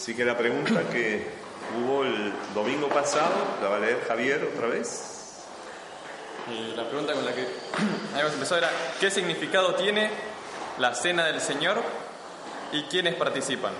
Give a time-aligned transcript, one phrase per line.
[0.00, 1.26] Así que la pregunta que
[1.78, 5.44] hubo el domingo pasado, la va a leer Javier otra vez.
[6.48, 7.46] Y la pregunta con la que
[8.14, 10.08] habíamos empezado era, ¿qué significado tiene
[10.78, 11.82] la cena del Señor
[12.72, 13.74] y quiénes participan?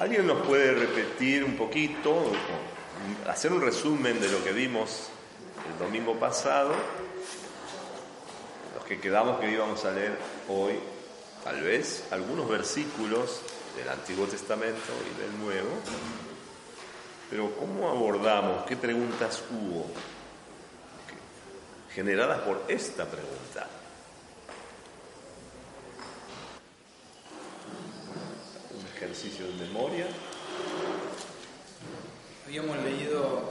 [0.00, 2.24] ¿Alguien nos puede repetir un poquito,
[3.28, 5.10] hacer un resumen de lo que vimos
[5.72, 6.72] el domingo pasado?
[8.74, 10.18] Los que quedamos que íbamos a leer
[10.48, 10.80] hoy,
[11.44, 13.40] tal vez algunos versículos
[13.76, 15.70] del Antiguo Testamento y del Nuevo.
[17.30, 18.64] Pero ¿cómo abordamos?
[18.66, 19.86] ¿Qué preguntas hubo
[21.94, 23.66] generadas por esta pregunta?
[28.78, 30.06] Un ejercicio de memoria.
[32.46, 33.50] Habíamos leído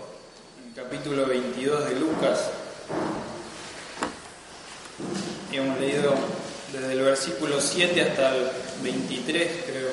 [0.67, 2.51] el capítulo 22 de Lucas.
[5.49, 6.40] Habíamos leído
[6.71, 8.49] desde el versículo 7 hasta el
[8.81, 9.91] 23, creo,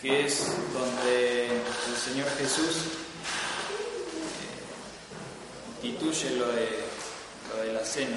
[0.00, 2.76] que es donde el Señor Jesús
[5.82, 6.68] eh, instituye lo de,
[7.50, 8.16] lo de la cena.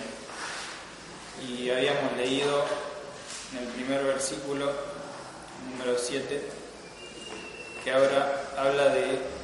[1.48, 2.66] Y habíamos leído
[3.52, 4.72] en el primer versículo,
[5.70, 6.50] número 7,
[7.84, 9.37] que ahora habla de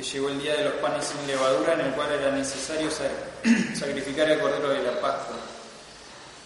[0.00, 2.88] que llegó el día de los panes sin levadura en el cual era necesario
[3.74, 5.36] sacrificar el cordero de la Pascua.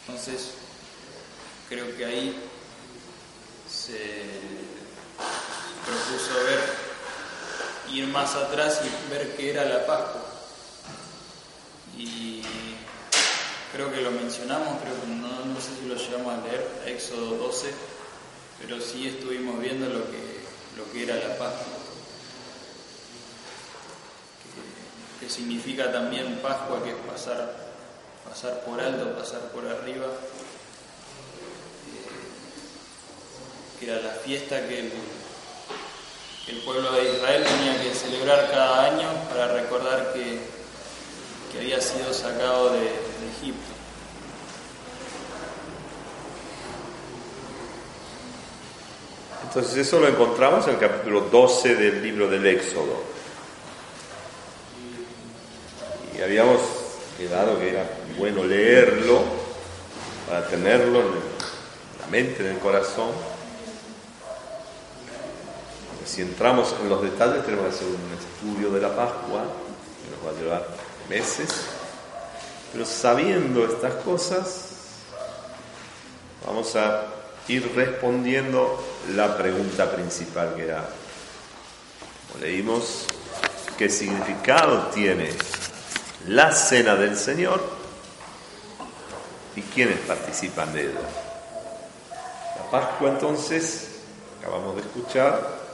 [0.00, 0.54] Entonces,
[1.68, 2.36] creo que ahí
[3.70, 4.24] se
[5.86, 6.60] propuso ver,
[7.92, 10.24] ir más atrás y ver qué era la Pascua.
[11.96, 12.42] Y
[13.72, 17.36] creo que lo mencionamos, creo que no, no sé si lo llegamos a leer, Éxodo
[17.36, 17.68] 12,
[18.60, 20.40] pero sí estuvimos viendo lo que,
[20.76, 21.73] lo que era la Pascua.
[25.24, 27.50] Que, significa también Pascua, que es pasar,
[28.28, 30.06] pasar por alto, pasar por arriba.
[33.80, 34.90] que era la fiesta que
[36.48, 40.40] el, pueblo de Israel tenía que celebrar cada año para recordar que,
[41.52, 42.86] que había sido sacado de
[43.36, 43.72] Egipto.
[49.44, 53.13] Entonces eso lo encontramos en el capítulo 12 del libro del Éxodo.
[56.24, 56.58] Habíamos
[57.18, 57.84] quedado que era
[58.16, 59.22] bueno leerlo
[60.26, 61.06] para tenerlo en
[62.00, 63.10] la mente, en el corazón.
[66.06, 69.42] Si entramos en los detalles tenemos que hacer un estudio de la Pascua,
[70.02, 70.66] que nos va a llevar
[71.10, 71.50] meses.
[72.72, 74.70] Pero sabiendo estas cosas,
[76.46, 77.02] vamos a
[77.48, 78.82] ir respondiendo
[79.14, 80.88] la pregunta principal que era,
[82.32, 83.04] como leímos,
[83.76, 85.28] ¿qué significado tiene
[86.28, 87.62] la cena del Señor
[89.56, 91.00] y quiénes participan de ella?
[92.56, 94.00] La Pascua entonces,
[94.40, 95.64] acabamos de escuchar,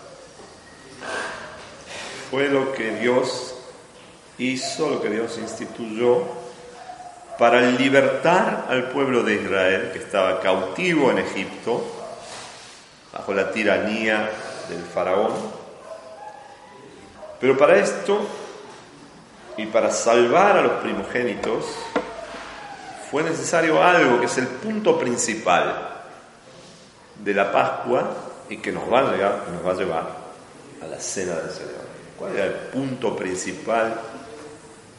[2.31, 3.55] fue lo que Dios
[4.39, 6.23] hizo, lo que Dios instituyó
[7.39, 11.83] para libertar al pueblo de Israel que estaba cautivo en Egipto,
[13.13, 14.31] bajo la tiranía
[14.69, 15.33] del faraón.
[17.41, 18.27] Pero para esto
[19.61, 21.67] y para salvar a los primogénitos
[23.11, 26.01] fue necesario algo que es el punto principal
[27.23, 28.11] de la Pascua
[28.49, 30.07] y que nos va a llevar, nos va a, llevar
[30.83, 31.85] a la cena del Señor.
[32.19, 34.01] ¿Cuál era el punto principal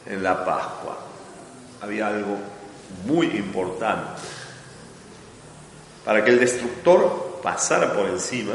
[0.06, 0.96] en la Pascua?
[1.80, 2.36] había algo
[3.04, 4.22] muy importante.
[6.04, 8.54] Para que el destructor pasara por encima,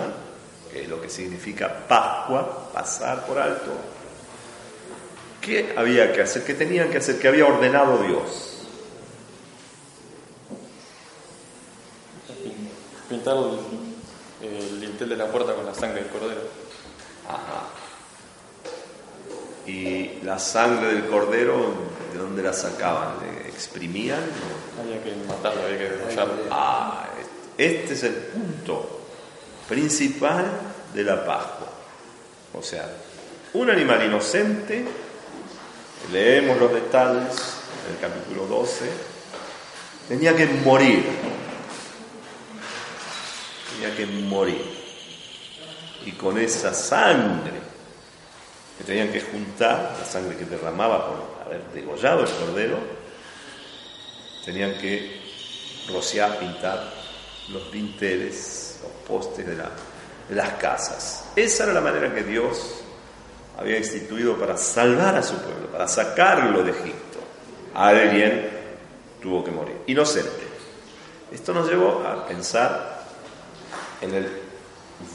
[0.72, 3.97] que es lo que significa Pascua, pasar por alto,
[5.47, 6.44] ¿qué había que hacer?
[6.44, 7.18] ¿Qué tenían que hacer?
[7.18, 8.53] ¿Qué había ordenado Dios?
[13.09, 13.38] Pintar
[14.41, 16.41] el, el lintel de la puerta con la sangre del cordero.
[17.25, 17.69] Ajá.
[19.66, 21.74] Y la sangre del cordero,
[22.12, 23.16] ¿de dónde la sacaban?
[23.22, 24.19] ¿Le exprimían?
[24.81, 26.34] Había que matarlo, había que degollarlo.
[26.52, 27.08] Ah,
[27.58, 29.02] este es el punto
[29.70, 30.46] principal
[30.93, 31.70] de la Pascua.
[32.53, 32.90] O sea,
[33.53, 34.85] un animal inocente,
[36.11, 37.57] leemos los detalles
[37.87, 38.85] en el capítulo 12,
[40.07, 41.05] tenía que morir.
[43.73, 44.77] Tenía que morir.
[46.05, 47.59] Y con esa sangre
[48.77, 52.79] que tenían que juntar, la sangre que derramaba por haber degollado el cordero,
[54.45, 55.21] tenían que
[55.89, 56.93] rociar, pintar
[57.49, 61.25] los dinteles, los postes de, de las casas.
[61.35, 62.83] Esa era la manera que Dios
[63.57, 67.19] había instituido para salvar a su pueblo, para sacarlo de Egipto.
[67.73, 68.49] Alguien
[69.21, 70.47] tuvo que morir, inocente.
[71.31, 73.03] Esto nos llevó a pensar
[74.01, 74.29] en el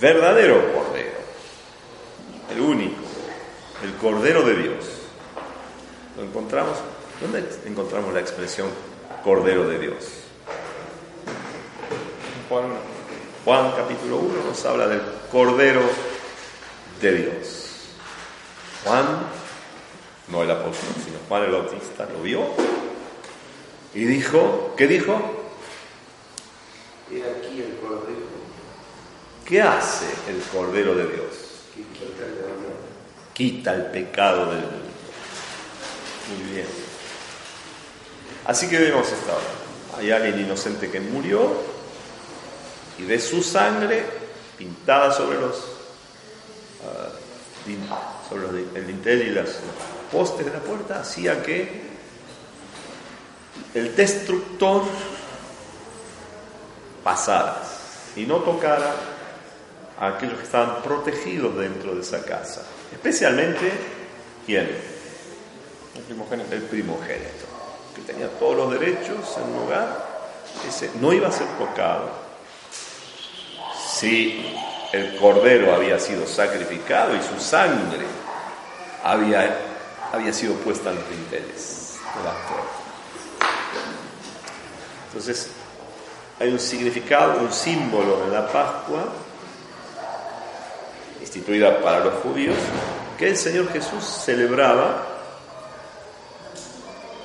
[0.00, 1.12] verdadero Cordero,
[2.50, 3.00] el único,
[3.82, 4.86] el Cordero de Dios.
[6.16, 6.76] Lo encontramos,
[7.20, 8.68] ¿dónde encontramos la expresión
[9.24, 9.94] Cordero de Dios?
[12.48, 12.64] Juan,
[13.44, 15.00] Juan capítulo 1 nos habla del
[15.30, 15.80] Cordero
[17.00, 17.61] de Dios.
[18.84, 19.06] Juan,
[20.28, 22.46] no el apóstol, sino Juan el Bautista, lo vio
[23.94, 25.20] y dijo, ¿qué dijo?
[27.10, 28.32] He aquí el Cordero
[29.44, 31.42] ¿Qué hace el Cordero de Dios?
[31.74, 32.52] quita el pecado.
[33.34, 34.92] Quita el pecado del mundo.
[36.38, 36.66] Muy bien.
[38.46, 39.98] Así que vemos esta hora.
[39.98, 41.52] Hay alguien inocente que murió
[42.98, 44.04] y de su sangre
[44.56, 45.56] pintada sobre los,
[46.84, 47.10] ah,
[48.32, 49.50] sobre el dintel y los
[50.10, 51.82] postes de la puerta hacía que
[53.74, 54.82] el destructor
[57.04, 57.62] pasara
[58.16, 58.94] y no tocara
[59.98, 62.62] a aquellos que estaban protegidos dentro de esa casa.
[62.92, 63.70] Especialmente,
[64.46, 64.68] ¿quién?
[65.96, 66.54] El primogénito.
[66.54, 67.46] El primogénito,
[67.94, 70.12] que tenía todos los derechos en un hogar,
[70.68, 72.10] ese no iba a ser tocado.
[73.90, 74.54] Si
[74.92, 78.04] el cordero había sido sacrificado y su sangre
[79.02, 79.56] había,
[80.12, 82.82] había sido puesta en los dinteles de la puerta.
[85.08, 85.48] Entonces,
[86.40, 89.04] hay un significado, un símbolo en la Pascua,
[91.20, 92.56] instituida para los judíos,
[93.18, 95.12] que el Señor Jesús celebraba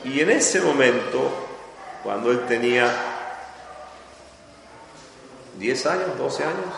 [0.03, 1.29] y en ese momento,
[2.03, 2.89] cuando él tenía
[5.57, 6.73] 10 años, 12 años,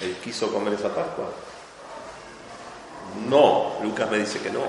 [0.00, 1.26] él quiso comer esa Pascua.
[3.28, 4.62] No, Lucas me dice que no.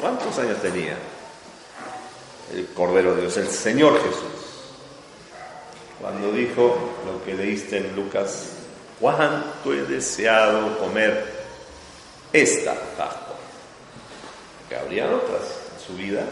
[0.00, 0.96] ¿Cuántos años tenía?
[2.52, 4.46] El Cordero de Dios, el Señor Jesús.
[6.00, 6.76] Cuando dijo
[7.06, 8.50] lo que leíste en Lucas,
[9.00, 11.34] cuánto he deseado comer
[12.32, 13.36] esta Pascua.
[14.68, 15.42] Que habrían otras
[15.74, 16.24] en su vida,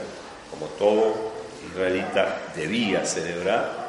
[0.50, 1.32] como todo
[1.70, 3.84] israelita debía celebrar.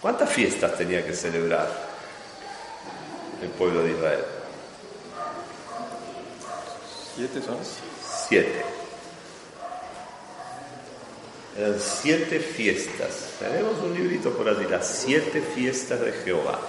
[0.00, 1.68] ¿Cuántas fiestas tenía que celebrar
[3.42, 4.35] el pueblo de Israel?
[7.16, 7.56] ¿Siete son?
[8.28, 8.62] Siete.
[11.56, 13.30] Eran siete fiestas.
[13.38, 16.60] Tenemos un librito por allí, las siete fiestas de Jehová.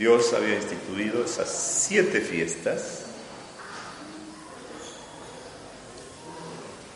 [0.00, 3.02] Dios había instituido esas siete fiestas.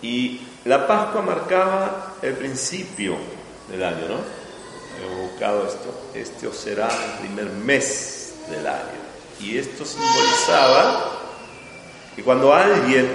[0.03, 3.17] Y la Pascua marcaba el principio
[3.71, 4.19] del año, ¿no?
[4.99, 6.11] Hemos buscado esto.
[6.15, 9.07] Este será el primer mes del año.
[9.39, 11.16] Y esto simbolizaba
[12.17, 13.13] que cuando alguien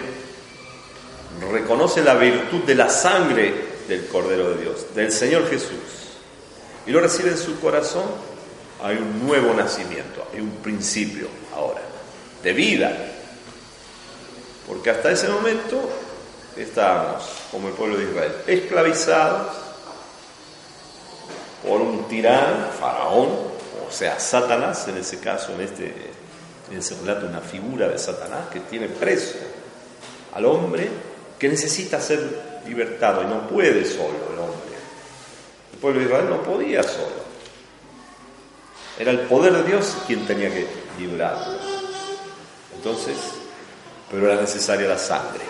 [1.52, 3.52] reconoce la virtud de la sangre
[3.88, 6.12] del Cordero de Dios, del Señor Jesús,
[6.86, 8.06] y lo recibe en su corazón,
[8.84, 11.82] hay un nuevo nacimiento, hay un principio ahora,
[12.44, 12.96] de vida.
[14.68, 15.90] Porque hasta ese momento
[16.56, 19.48] estábamos, como el pueblo de Israel, esclavizados
[21.68, 23.30] por un tirano, faraón,
[23.88, 26.12] o sea, Satanás, en ese caso, en este
[26.72, 29.38] en ese relato, una figura de Satanás que tiene preso
[30.34, 30.90] al hombre
[31.38, 34.78] que necesita ser libertado y no puede solo el hombre.
[35.74, 37.22] El pueblo de Israel no podía solo.
[38.98, 40.68] Era el poder de Dios quien tenía que
[41.00, 41.58] librarlo.
[42.76, 43.18] Entonces,
[44.10, 45.44] pero era necesaria la sangre.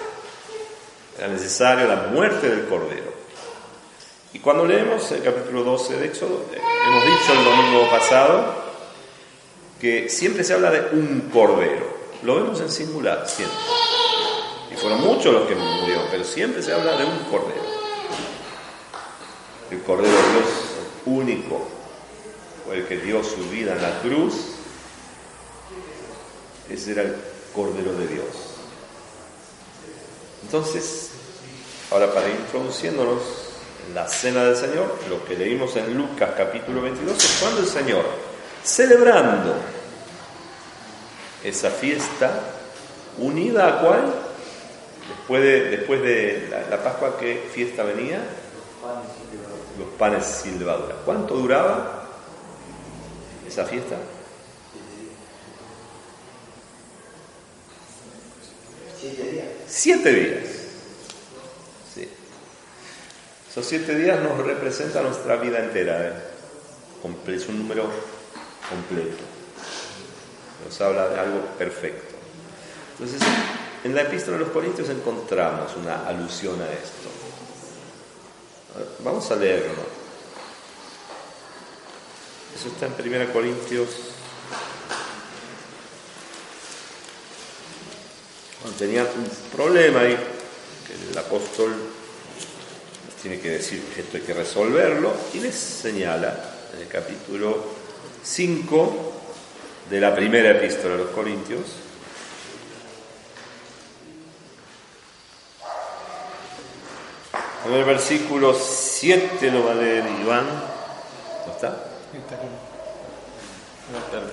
[1.18, 3.12] Era necesaria la muerte del Cordero.
[4.34, 8.71] Y cuando leemos el capítulo 12 de Éxodo, eh, hemos dicho el domingo pasado
[9.82, 11.88] que siempre se habla de un cordero.
[12.22, 13.58] Lo vemos en singular, siempre.
[14.72, 17.64] Y fueron muchos los que murieron, pero siempre se habla de un cordero.
[19.72, 20.50] El cordero de Dios
[21.08, 21.68] único,
[22.70, 24.36] o el que dio su vida en la cruz,
[26.70, 27.16] ese era el
[27.52, 28.28] cordero de Dios.
[30.44, 31.10] Entonces,
[31.90, 33.20] ahora para ir introduciéndonos
[33.88, 37.68] en la cena del Señor, lo que leímos en Lucas capítulo 22 es cuando el
[37.68, 38.06] Señor
[38.64, 39.56] celebrando
[41.44, 42.40] esa fiesta,
[43.18, 44.14] unida a cuál?
[45.08, 48.20] Después de, después de la, la Pascua, ¿qué fiesta venía?
[49.78, 50.96] Los panes sin levadura.
[51.06, 52.10] ¿Cuánto duraba
[53.48, 53.96] esa fiesta?
[59.00, 59.46] Siete días.
[59.68, 60.44] Siete días.
[61.94, 62.08] Sí.
[63.50, 66.08] Esos siete días nos representan nuestra vida entera.
[66.08, 66.14] ¿eh?
[67.28, 67.90] Es un número
[68.70, 69.31] completo.
[70.66, 72.16] Nos habla de algo perfecto.
[72.94, 73.22] Entonces,
[73.84, 77.10] en la epístola de los Corintios encontramos una alusión a esto.
[79.04, 80.02] Vamos a leerlo.
[82.56, 83.90] Eso está en 1 Corintios.
[88.62, 90.16] Bueno, tenía un problema ahí,
[91.12, 91.74] el apóstol
[93.20, 97.66] tiene que decir esto hay que resolverlo, y les señala en el capítulo
[98.24, 99.21] 5
[99.90, 101.66] de la primera epístola de los Corintios,
[107.64, 110.46] En el versículo 7 lo va a leer Iván.
[111.46, 111.78] ¿No está?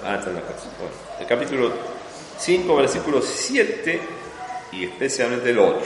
[0.03, 0.69] Ah, está en la casa.
[0.79, 1.73] Bueno, el capítulo
[2.39, 4.01] 5, versículo 7
[4.73, 5.79] y especialmente el 8.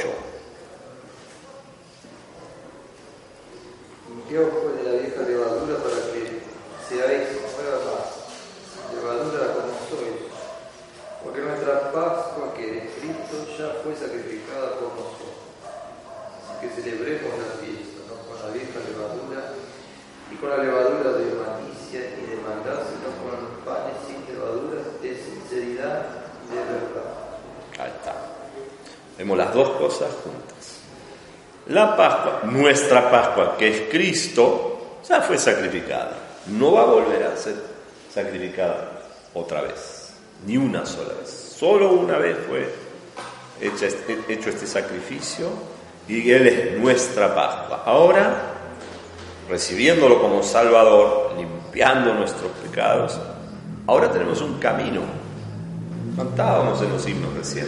[4.09, 6.43] Limpiaos pues de la vieja levadura para que
[6.89, 10.31] seáis nueva más, levadura como sois,
[11.25, 13.52] porque nuestra Pascua que es Cristo
[13.83, 15.35] fue sacrificada por nosotros.
[16.43, 19.55] Así que celebremos la fiesta, no con la vieja levadura
[20.31, 24.83] y con la levadura de malicia y de maldad, sino con los panes sin levadura
[25.01, 26.07] de sinceridad
[26.51, 27.13] y de verdad.
[27.79, 28.15] Ahí está.
[29.19, 30.81] Vemos las dos cosas juntas.
[31.67, 36.17] La Pascua, nuestra Pascua, que es Cristo, ya fue sacrificada.
[36.49, 37.55] No va a volver a ser
[38.13, 39.03] sacrificada
[39.35, 40.13] otra vez,
[40.45, 41.31] ni una sola vez.
[41.31, 42.82] Solo una vez fue
[43.63, 45.49] hecho este sacrificio
[46.09, 47.83] y Él es nuestra Pascua.
[47.87, 48.55] Ahora,
[49.49, 53.19] recibiéndolo como Salvador, limpiando nuestros pecados,
[53.87, 55.03] ahora tenemos un camino.
[56.17, 57.67] Cantábamos en los himnos recién.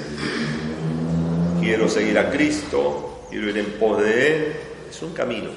[1.60, 4.56] Quiero seguir a Cristo, quiero ir en pos de Él.
[4.90, 5.50] Es un camino.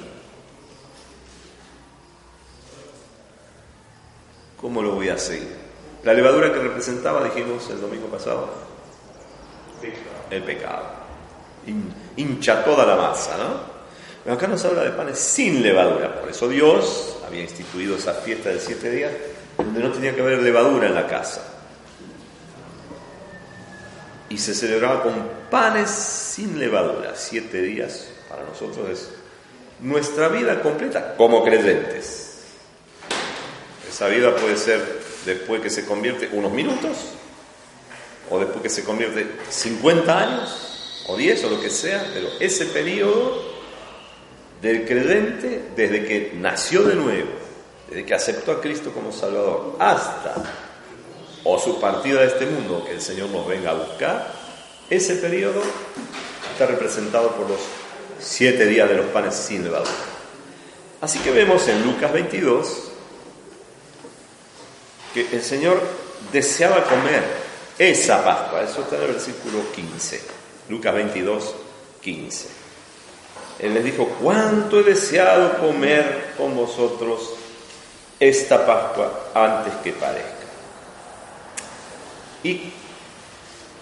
[4.60, 5.56] ¿Cómo lo voy a seguir?
[6.04, 8.48] La levadura que representaba, dijimos el domingo pasado,
[10.30, 10.84] el pecado.
[11.66, 13.78] Hin- Hincha toda la masa, ¿no?
[14.24, 16.20] Pero acá nos habla de panes sin levadura.
[16.20, 19.12] Por eso Dios había instituido esa fiesta de siete días
[19.56, 21.42] donde no tenía que haber levadura en la casa.
[24.30, 25.14] Y se celebraba con
[25.50, 27.12] panes sin levadura.
[27.16, 29.08] Siete días para nosotros es
[29.80, 32.24] nuestra vida completa como creyentes.
[33.88, 36.96] Esa vida puede ser después que se convierte unos minutos,
[38.30, 42.66] o después que se convierte 50 años, o 10, o lo que sea, pero ese
[42.66, 43.42] periodo
[44.60, 47.30] del creyente desde que nació de nuevo,
[47.88, 50.34] desde que aceptó a Cristo como Salvador, hasta
[51.44, 54.32] o su partida de este mundo, que el Señor nos venga a buscar,
[54.90, 55.62] ese periodo
[56.52, 57.60] está representado por los
[58.18, 59.90] siete días de los panes sin levadura.
[61.00, 62.90] Así que vemos en Lucas 22
[65.14, 65.80] que el Señor
[66.32, 67.22] deseaba comer
[67.78, 70.20] esa Pascua, eso está en el versículo 15,
[70.68, 71.54] Lucas 22,
[72.00, 72.48] 15.
[73.60, 77.34] Él les dijo, ¿cuánto he deseado comer con vosotros
[78.18, 80.28] esta Pascua antes que parezca?
[82.42, 82.72] Y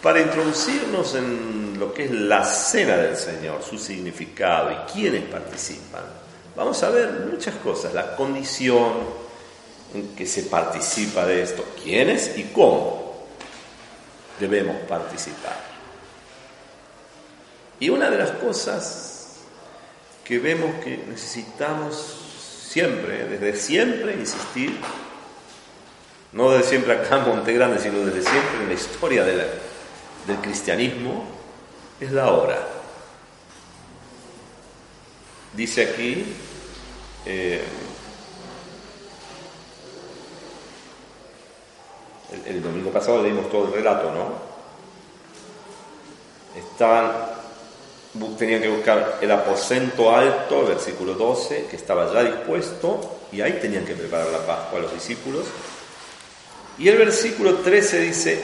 [0.03, 6.05] para introducirnos en lo que es la cena del Señor, su significado y quiénes participan,
[6.55, 8.93] vamos a ver muchas cosas, la condición
[9.95, 13.06] en que se participa de esto, quiénes y cómo
[14.39, 15.59] debemos participar.
[17.79, 19.37] Y una de las cosas
[20.25, 21.95] que vemos que necesitamos
[22.69, 24.79] siempre, desde siempre, insistir,
[26.33, 31.25] no desde siempre acá en Monte Grande, sino desde siempre en la historia del cristianismo,
[32.01, 32.59] es la hora.
[35.55, 36.27] Dice aquí,
[37.25, 37.63] eh,
[42.47, 44.57] el, domingo pasado leímos todo el relato, ¿no?
[46.59, 47.13] Estaban,
[48.39, 53.85] tenían que buscar el aposento alto, versículo 12, que estaba ya dispuesto, y ahí tenían
[53.85, 55.45] que preparar la Pascua a los discípulos.
[56.79, 58.43] Y el versículo 13 dice,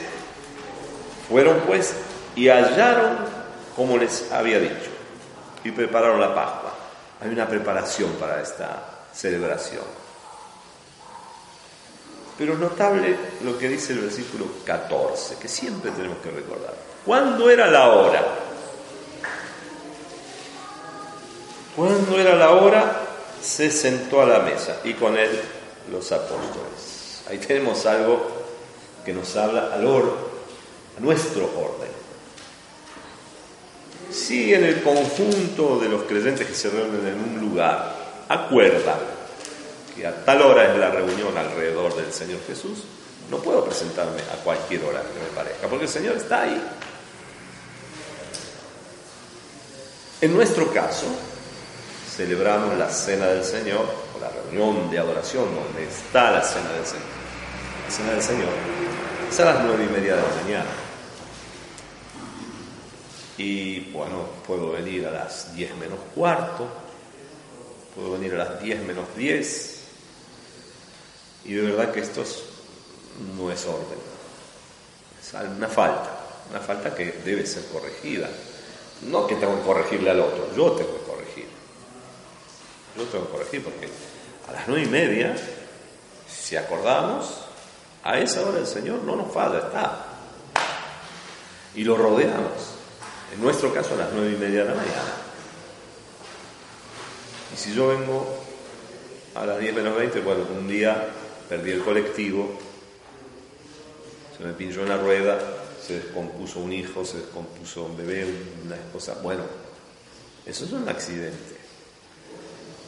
[1.29, 1.93] fueron pues
[2.35, 3.17] y hallaron
[3.75, 4.91] como les había dicho,
[5.63, 6.73] y prepararon la Pascua.
[7.21, 8.83] Hay una preparación para esta
[9.13, 10.02] celebración.
[12.37, 16.73] Pero notable lo que dice el versículo 14, que siempre tenemos que recordar.
[17.05, 18.25] ¿Cuándo era la hora?
[21.75, 23.01] Cuando era la hora,
[23.41, 25.29] se sentó a la mesa y con él
[25.91, 27.23] los apóstoles.
[27.29, 28.25] Ahí tenemos algo
[29.05, 30.13] que nos habla al orden,
[30.97, 31.89] a nuestro orden.
[34.11, 37.95] Si en el conjunto de los creyentes que se reúnen en un lugar
[38.29, 39.12] acuerdan
[39.95, 42.83] que a tal hora es la reunión alrededor del Señor Jesús,
[43.29, 46.61] no puedo presentarme a cualquier hora que me parezca, porque el Señor está ahí.
[50.21, 51.07] En nuestro caso,
[52.15, 53.85] celebramos la cena del Señor,
[54.15, 57.05] o la reunión de adoración donde está la cena del Señor.
[57.85, 58.49] La cena del Señor
[59.29, 60.69] es a las nueve y media de la mañana.
[63.37, 66.67] Y bueno, puedo venir a las diez menos cuarto,
[67.95, 69.72] puedo venir a las diez menos diez,
[71.45, 72.23] y de verdad que esto
[73.37, 73.99] no es orden,
[75.21, 76.09] es una falta,
[76.49, 78.29] una falta que debe ser corregida.
[79.01, 81.45] No que tengo que corregirle al otro, yo tengo que corregir.
[82.95, 83.89] Yo tengo que corregir porque
[84.47, 85.35] a las nueve y media,
[86.29, 87.39] si acordamos,
[88.03, 90.05] a esa hora el Señor no nos falla, está.
[91.75, 92.75] Y lo rodeamos.
[93.33, 95.13] En nuestro caso a las nueve y media de la mañana.
[97.53, 98.43] Y si yo vengo
[99.35, 101.07] a las diez menos veinte, bueno, un día
[101.49, 102.57] perdí el colectivo,
[104.37, 105.39] se me pinchó una rueda,
[105.85, 108.25] se descompuso un hijo, se descompuso un bebé,
[108.65, 109.17] una esposa.
[109.21, 109.43] Bueno,
[110.45, 111.57] eso es un accidente.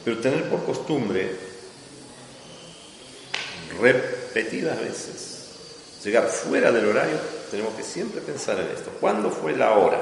[0.04, 1.34] Pero tener por costumbre,
[3.80, 5.44] repetidas veces,
[6.04, 7.18] llegar fuera del horario,
[7.50, 8.90] tenemos que siempre pensar en esto.
[9.00, 10.00] ¿Cuándo fue la hora?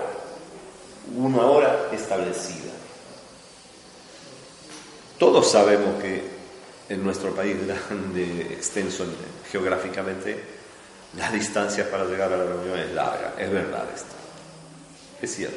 [1.16, 2.72] Una hora establecida.
[5.18, 6.33] Todos sabemos que
[6.88, 9.04] en nuestro país grande, extenso
[9.50, 10.42] geográficamente,
[11.16, 14.14] las distancias para llegar a la reunión es larga, es verdad esto.
[15.22, 15.56] Es cierto.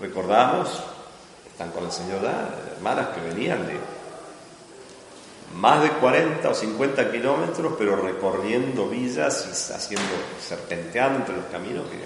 [0.00, 0.68] Recordamos,
[1.50, 2.20] están con el Señor
[2.76, 3.78] hermanas que venían de
[5.56, 10.08] más de 40 o 50 kilómetros, pero recorriendo villas y haciendo,
[10.40, 11.96] serpenteando entre los caminos, que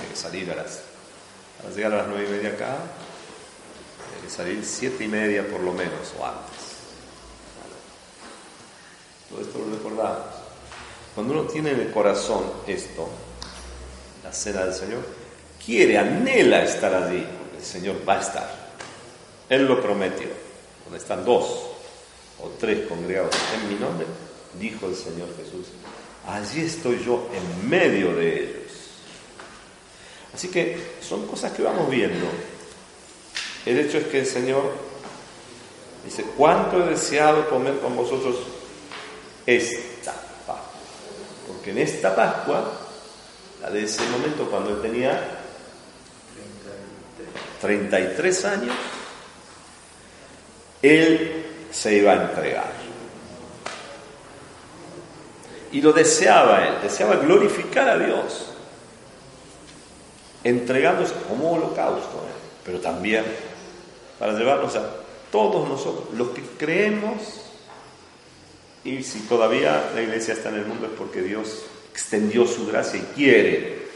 [0.00, 0.80] hay que salir a las,
[1.60, 5.60] para llegar a las nueve y media acá, hay que salir siete y media por
[5.60, 6.55] lo menos, o antes.
[9.30, 10.24] Todo esto lo recordamos.
[11.14, 13.08] Cuando uno tiene en el corazón esto,
[14.22, 15.00] la cena del Señor,
[15.64, 18.66] quiere, anhela estar allí, el Señor va a estar.
[19.48, 20.28] Él lo prometió.
[20.84, 21.44] Donde están dos
[22.40, 24.06] o tres congregados en mi nombre,
[24.60, 25.66] dijo el Señor Jesús,
[26.26, 28.72] allí estoy yo en medio de ellos.
[30.32, 32.26] Así que son cosas que vamos viendo.
[33.64, 34.70] El hecho es que el Señor
[36.04, 38.36] dice, ¿cuánto he deseado comer con vosotros
[39.46, 40.60] esta Pascua?
[41.46, 42.72] Porque en esta Pascua,
[43.62, 45.18] la de ese momento cuando él tenía
[47.60, 48.76] 33 años,
[50.82, 52.72] él se iba a entregar.
[55.72, 58.46] Y lo deseaba él, deseaba glorificar a Dios,
[60.44, 62.24] entregándose como holocausto,
[62.64, 63.24] pero también
[64.18, 64.88] para llevarnos a
[65.30, 67.45] todos nosotros, los que creemos,
[68.86, 73.00] y si todavía la iglesia está en el mundo es porque Dios extendió su gracia
[73.00, 73.88] y quiere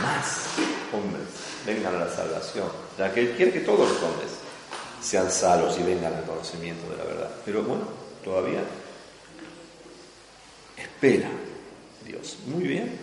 [0.00, 0.46] más
[0.92, 1.26] hombres
[1.66, 4.30] vengan a la salvación, ya que Él quiere que todos los hombres
[5.02, 7.30] sean salvos y vengan al conocimiento de la verdad.
[7.44, 7.84] Pero bueno,
[8.24, 8.60] todavía
[10.76, 11.28] espera
[12.04, 12.38] Dios.
[12.46, 12.98] Muy bien.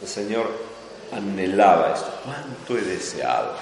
[0.00, 0.50] El Señor
[1.12, 2.12] anhelaba esto.
[2.24, 3.56] ¿Cuánto he deseado?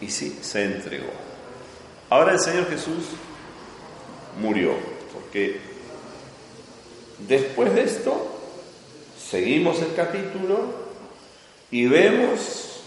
[0.00, 1.25] Y sí, se entregó.
[2.08, 3.04] Ahora el Señor Jesús
[4.40, 4.74] murió,
[5.12, 5.60] porque
[7.26, 8.38] después de esto
[9.18, 10.86] seguimos el capítulo
[11.70, 12.80] y vemos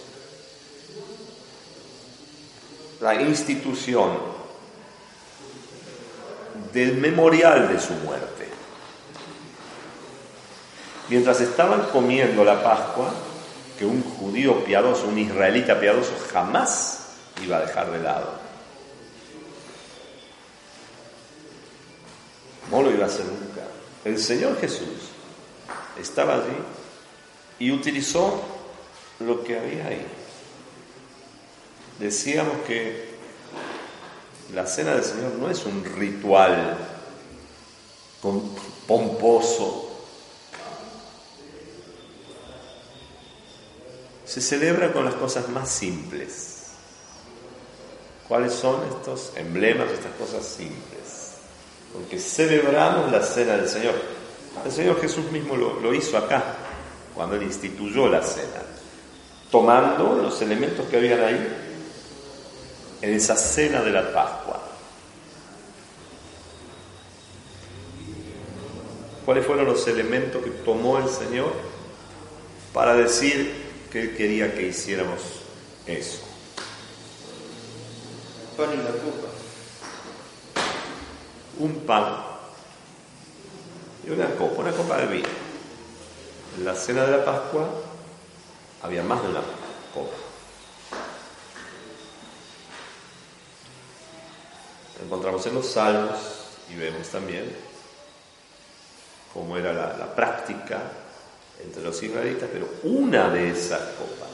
[3.01, 4.17] la institución
[6.71, 8.47] del memorial de su muerte.
[11.09, 13.11] Mientras estaban comiendo la Pascua,
[13.77, 18.48] que un judío piadoso, un israelita piadoso, jamás iba a dejar de lado.
[22.79, 23.67] No lo iba a hacer nunca.
[24.05, 25.09] El Señor Jesús
[25.99, 26.55] estaba allí
[27.59, 28.41] y utilizó
[29.19, 30.05] lo que había ahí.
[31.99, 33.09] Decíamos que
[34.53, 36.77] la cena del Señor no es un ritual
[38.87, 39.91] pomposo.
[44.23, 46.67] Se celebra con las cosas más simples.
[48.29, 51.18] ¿Cuáles son estos emblemas, estas cosas simples?
[51.93, 53.95] Porque celebramos la cena del Señor.
[54.65, 56.43] El Señor Jesús mismo lo, hizo acá,
[57.15, 58.61] cuando Él instituyó la cena,
[59.51, 61.55] tomando los elementos que habían ahí
[63.01, 64.61] en esa cena de la Pascua.
[69.25, 71.53] ¿Cuáles fueron los elementos que tomó el Señor
[72.73, 73.53] para decir
[73.91, 75.21] que Él quería que hiciéramos
[75.85, 76.19] eso?
[78.57, 79.28] Pan y la copa
[81.59, 82.15] un pan
[84.05, 85.27] y una copa, una copa de vino.
[86.57, 87.69] En la cena de la Pascua
[88.81, 89.41] había más de una
[89.93, 90.15] copa.
[95.03, 96.17] Encontramos en los salmos
[96.69, 97.55] y vemos también
[99.33, 100.81] cómo era la, la práctica
[101.63, 104.29] entre los israelitas, pero una de esas copas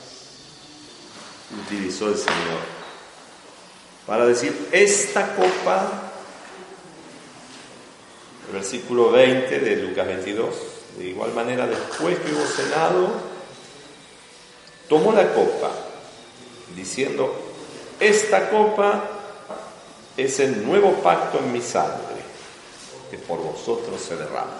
[1.65, 2.75] utilizó el Señor
[4.05, 6.04] para decir, esta copa
[8.47, 10.55] el versículo 20 de Lucas 22,
[10.97, 13.09] de igual manera, después que hubo cenado,
[14.87, 15.71] tomó la copa,
[16.75, 17.33] diciendo,
[17.99, 19.09] esta copa
[20.17, 22.23] es el nuevo pacto en mi sangre,
[23.11, 24.57] que por vosotros se derrama.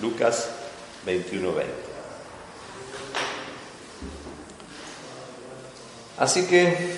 [0.00, 0.50] Lucas
[1.04, 1.72] 21, 20.
[6.18, 6.96] Así que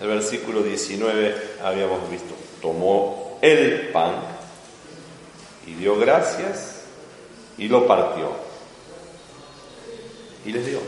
[0.00, 4.14] el versículo 19 habíamos visto, tomó el pan
[5.66, 6.82] y dio gracias
[7.56, 8.48] y lo partió
[10.44, 10.80] y les dio.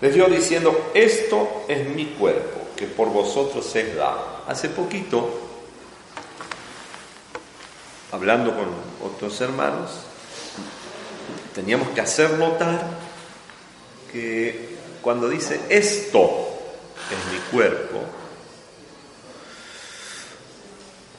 [0.00, 4.40] Les dio diciendo, esto es mi cuerpo, que por vosotros es dado.
[4.48, 5.28] Hace poquito,
[8.10, 8.68] hablando con
[9.06, 9.90] otros hermanos,
[11.54, 12.82] teníamos que hacer notar
[14.10, 16.49] que cuando dice esto
[17.14, 18.04] es mi cuerpo,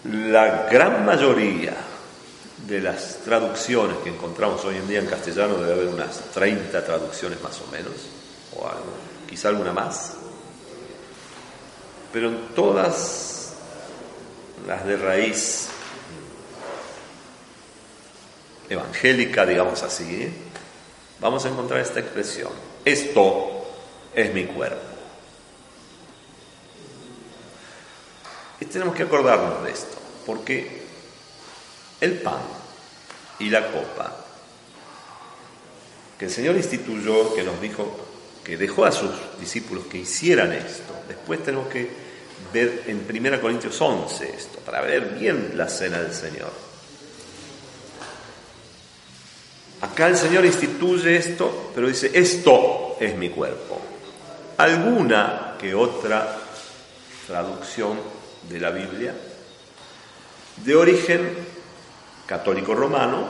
[0.05, 1.75] la gran mayoría
[2.67, 7.41] de las traducciones que encontramos hoy en día en castellano, debe haber unas 30 traducciones
[7.41, 7.93] más o menos,
[8.55, 8.93] o algo,
[9.29, 10.13] quizá alguna más.
[12.13, 13.53] Pero en todas
[14.67, 15.67] las de raíz
[18.69, 20.31] evangélica, digamos así,
[21.19, 22.51] vamos a encontrar esta expresión.
[22.85, 23.65] Esto
[24.13, 24.90] es mi cuerpo.
[28.61, 30.83] Y tenemos que acordarnos de esto, porque
[31.99, 32.41] el pan
[33.39, 34.15] y la copa
[36.17, 38.07] que el Señor instituyó, que nos dijo
[38.43, 40.93] que dejó a sus discípulos que hicieran esto.
[41.07, 41.89] Después tenemos que
[42.53, 46.51] ver en 1 Corintios 11 esto, para ver bien la cena del Señor.
[49.81, 53.81] Acá el Señor instituye esto, pero dice, esto es mi cuerpo.
[54.57, 56.37] Alguna que otra
[57.25, 59.13] traducción de la Biblia,
[60.57, 61.29] de origen
[62.25, 63.27] católico romano,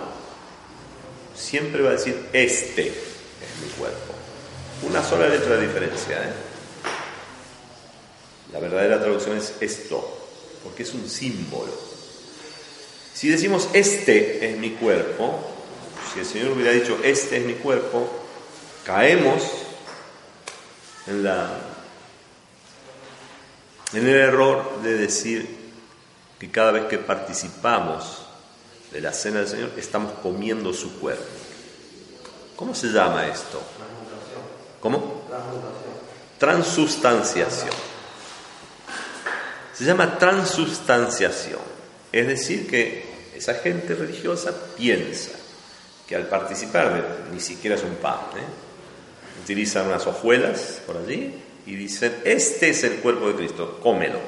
[1.36, 4.14] siempre va a decir, este es mi cuerpo.
[4.84, 6.18] Una sola letra de diferencia.
[6.18, 6.34] ¿eh?
[8.52, 10.28] La verdadera traducción es esto,
[10.64, 11.72] porque es un símbolo.
[13.14, 15.40] Si decimos este es mi cuerpo,
[16.14, 18.10] si el Señor hubiera dicho este es mi cuerpo,
[18.86, 19.44] caemos
[21.08, 21.71] en la
[23.94, 25.58] en el error de decir
[26.40, 28.24] que cada vez que participamos
[28.92, 31.24] de la cena del Señor estamos comiendo su cuerpo.
[32.56, 33.62] ¿Cómo se llama esto?
[34.80, 35.24] ¿Cómo?
[36.38, 37.74] Transustanciación.
[39.74, 41.62] Se llama transustanciación.
[42.12, 45.32] Es decir, que esa gente religiosa piensa
[46.08, 49.42] que al participar de, ni siquiera es un pan, ¿eh?
[49.44, 51.34] utilizan unas hojuelas por allí
[51.66, 54.20] y dicen, este es el cuerpo de Cristo, cómelo.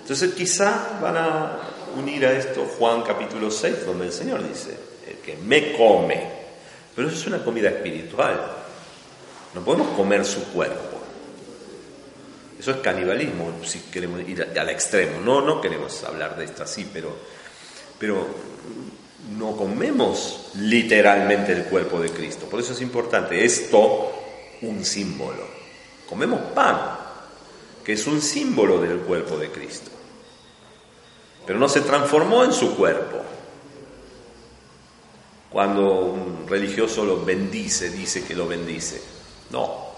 [0.00, 1.58] Entonces quizá van a
[1.96, 6.38] unir a esto Juan capítulo 6, donde el Señor dice, el que me come,
[6.94, 8.40] pero eso es una comida espiritual.
[9.54, 10.98] No podemos comer su cuerpo.
[12.58, 15.20] Eso es canibalismo, si queremos ir al extremo.
[15.20, 17.16] No, no queremos hablar de esto así, pero,
[17.98, 18.26] pero
[19.36, 22.46] no comemos literalmente el cuerpo de Cristo.
[22.46, 24.17] Por eso es importante esto,
[24.62, 25.46] un símbolo.
[26.08, 26.78] Comemos pan,
[27.84, 29.90] que es un símbolo del cuerpo de Cristo.
[31.46, 33.18] Pero no se transformó en su cuerpo.
[35.50, 39.02] Cuando un religioso lo bendice, dice que lo bendice.
[39.50, 39.88] No.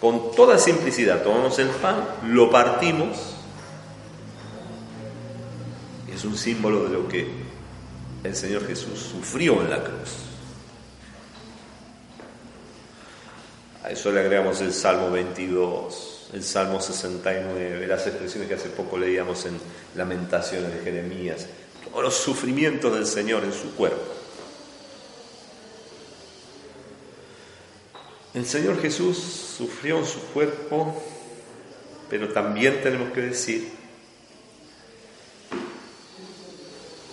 [0.00, 3.34] Con toda simplicidad tomamos el pan, lo partimos.
[6.14, 7.28] Es un símbolo de lo que
[8.24, 10.25] el Señor Jesús sufrió en la cruz.
[13.86, 18.98] A eso le agregamos el Salmo 22, el Salmo 69, las expresiones que hace poco
[18.98, 19.60] leíamos en
[19.94, 21.46] Lamentaciones de Jeremías,
[21.88, 24.12] todos los sufrimientos del Señor en su cuerpo.
[28.34, 29.18] El Señor Jesús
[29.56, 31.00] sufrió en su cuerpo,
[32.10, 33.70] pero también tenemos que decir,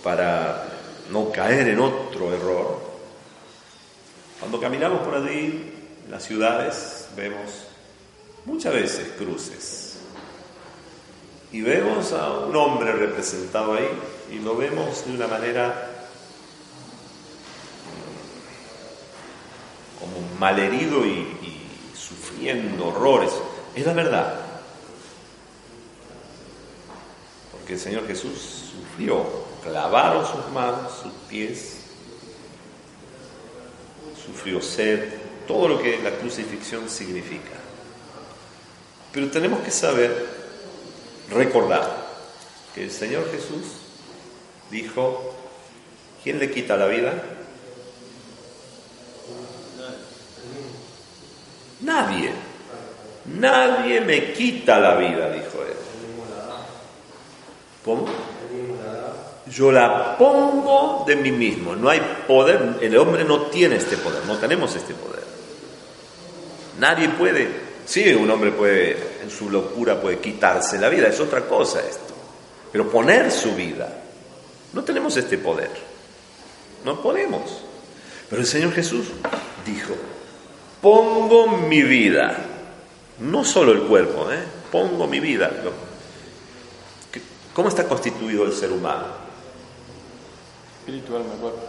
[0.02, 0.66] para
[1.12, 2.82] no caer en otro error,
[4.40, 5.73] cuando caminamos por allí,
[6.04, 7.50] en las ciudades, vemos
[8.44, 9.98] muchas veces cruces.
[11.52, 13.88] Y vemos a un hombre representado ahí
[14.30, 15.90] y lo vemos de una manera
[20.38, 23.32] malherido y, y sufriendo horrores.
[23.74, 24.40] Es la verdad.
[27.52, 29.24] Porque el Señor Jesús sufrió,
[29.62, 31.78] clavaron sus manos, sus pies,
[34.26, 35.14] sufrió sed,
[35.46, 37.52] todo lo que la crucifixión significa.
[39.12, 40.26] Pero tenemos que saber,
[41.30, 42.04] recordar,
[42.74, 43.64] que el Señor Jesús
[44.70, 45.34] dijo,
[46.22, 47.12] ¿quién le quita la vida?
[51.80, 52.32] Nadie.
[53.26, 55.76] Nadie me quita la vida, dijo él.
[57.84, 58.06] ¿Cómo?
[59.54, 61.76] Yo la pongo de mí mismo.
[61.76, 62.78] No hay poder.
[62.80, 64.24] El hombre no tiene este poder.
[64.26, 65.22] No tenemos este poder.
[66.80, 67.64] Nadie puede.
[67.86, 71.06] Sí, un hombre puede, en su locura, puede quitarse la vida.
[71.06, 72.14] Es otra cosa esto.
[72.72, 73.88] Pero poner su vida.
[74.72, 75.70] No tenemos este poder.
[76.84, 77.62] No podemos.
[78.28, 79.06] Pero el Señor Jesús
[79.64, 79.94] dijo,
[80.80, 82.36] pongo mi vida,
[83.20, 84.42] no solo el cuerpo, ¿eh?
[84.72, 85.50] pongo mi vida.
[87.52, 89.23] ¿Cómo está constituido el ser humano?
[90.84, 91.60] Espíritu, alma y cuerpo.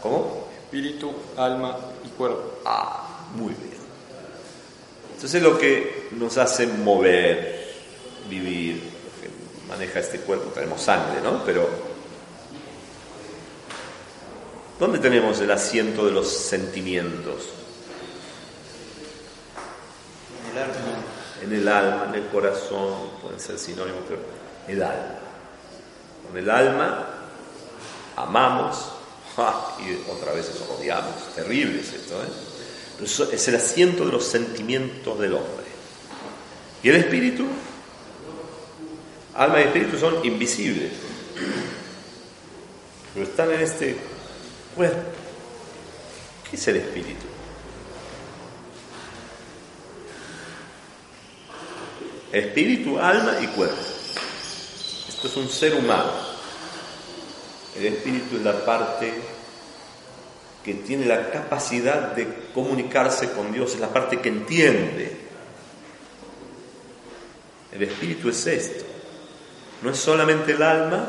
[0.00, 0.46] ¿Cómo?
[0.62, 2.60] Espíritu, alma y cuerpo.
[2.64, 3.80] Ah, muy bien.
[5.12, 7.68] Entonces lo que nos hace mover,
[8.28, 11.44] vivir, lo que maneja este cuerpo, tenemos sangre, ¿no?
[11.44, 11.68] Pero
[14.78, 17.48] ¿dónde tenemos el asiento de los sentimientos?
[20.44, 20.74] En el alma.
[21.42, 24.20] En el alma, en el corazón, pueden ser sinónimos, pero
[24.68, 25.18] el alma.
[26.28, 27.19] Con el alma
[28.22, 28.76] amamos
[29.80, 31.34] y otra vez eso odiamos.
[31.34, 32.28] Terrible es esto, ¿eh?
[32.98, 35.66] Pero es el asiento de los sentimientos del hombre.
[36.82, 37.46] ¿Y el espíritu?
[39.34, 40.92] Alma y espíritu son invisibles,
[43.14, 43.96] pero están en este
[44.74, 45.10] cuerpo.
[46.50, 47.26] ¿Qué es el espíritu?
[52.32, 53.82] Espíritu, alma y cuerpo.
[55.08, 56.29] Esto es un ser humano.
[57.76, 59.12] El espíritu es la parte
[60.64, 65.16] que tiene la capacidad de comunicarse con Dios, es la parte que entiende.
[67.72, 68.84] El espíritu es esto.
[69.82, 71.06] No es solamente el alma,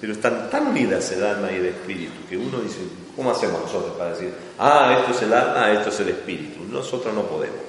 [0.00, 2.80] pero están tan unidas el alma y el espíritu que uno dice,
[3.14, 6.64] ¿cómo hacemos nosotros para decir, ah, esto es el alma, esto es el espíritu?
[6.64, 7.60] Nosotros no podemos.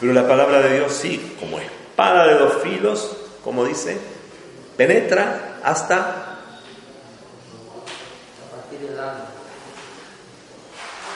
[0.00, 3.98] Pero la palabra de Dios sí, como espada de dos filos, como dice,
[4.76, 5.98] penetra hasta
[8.40, 9.26] A partir del alma.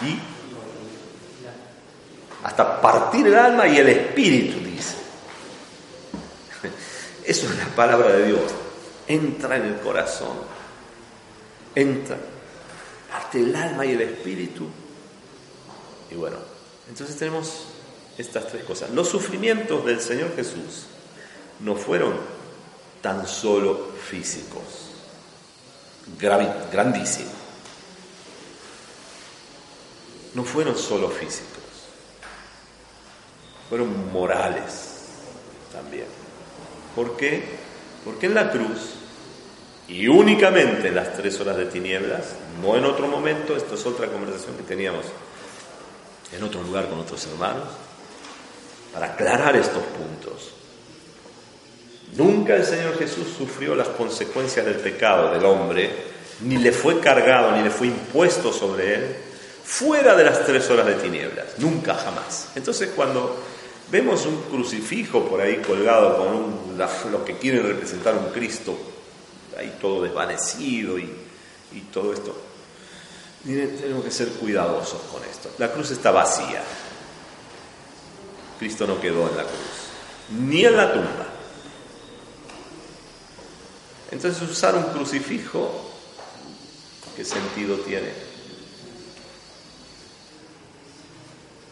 [0.02, 0.18] Y
[2.42, 4.96] hasta partir el alma y el espíritu, dice.
[7.24, 8.40] Eso es la palabra de Dios.
[9.06, 10.38] Entra en el corazón,
[11.74, 12.16] entra,
[13.10, 14.66] parte el alma y el espíritu.
[16.10, 16.36] Y bueno,
[16.88, 17.66] entonces tenemos
[18.16, 18.90] estas tres cosas.
[18.90, 20.86] Los sufrimientos del Señor Jesús
[21.60, 22.14] no fueron
[23.02, 24.92] tan solo físicos,
[26.18, 27.39] grandísimos.
[30.34, 31.62] No fueron solo físicos,
[33.68, 34.90] fueron morales
[35.72, 36.06] también.
[36.94, 37.42] ¿Por qué?
[38.04, 38.94] Porque en la cruz,
[39.88, 44.06] y únicamente en las tres horas de tinieblas, no en otro momento, esto es otra
[44.06, 45.04] conversación que teníamos
[46.32, 47.68] en otro lugar con otros hermanos,
[48.92, 50.52] para aclarar estos puntos.
[52.16, 55.90] Nunca el Señor Jesús sufrió las consecuencias del pecado del hombre,
[56.40, 59.16] ni le fue cargado, ni le fue impuesto sobre él,
[59.64, 61.58] fuera de las tres horas de tinieblas.
[61.58, 62.48] Nunca, jamás.
[62.54, 63.36] Entonces cuando
[63.90, 66.78] vemos un crucifijo por ahí colgado con un,
[67.10, 68.76] lo que quieren representar un Cristo,
[69.58, 71.12] ahí todo desvanecido y,
[71.72, 72.36] y todo esto,
[73.44, 75.50] tenemos que ser cuidadosos con esto.
[75.58, 76.62] La cruz está vacía.
[78.58, 81.26] Cristo no quedó en la cruz, ni en la tumba.
[84.10, 85.90] Entonces usar un crucifijo,
[87.16, 88.29] ¿qué sentido tiene?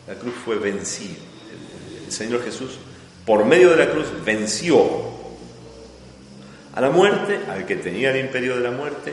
[0.08, 1.18] La cruz fue vencida.
[2.06, 2.78] El, Señor Jesús,
[3.26, 4.80] por medio de la cruz, venció
[6.74, 9.12] a la muerte, al que tenía el imperio de la muerte,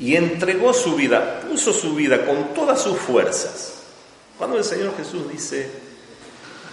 [0.00, 3.82] y entregó su vida, puso su vida con todas sus fuerzas.
[4.36, 5.70] Cuando el Señor Jesús dice,